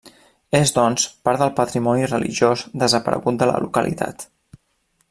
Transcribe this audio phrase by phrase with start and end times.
[0.59, 4.29] És doncs, part del patrimoni religiós desaparegut de la localitat.